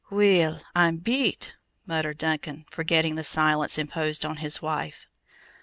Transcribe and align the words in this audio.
"Weel, 0.09 0.59
I'm 0.73 0.97
beat," 0.97 1.55
muttered 1.85 2.17
Duncan, 2.17 2.65
forgetting 2.71 3.13
the 3.17 3.23
silence 3.23 3.77
imposed 3.77 4.25
on 4.25 4.37
his 4.37 4.59
wife. 4.59 5.07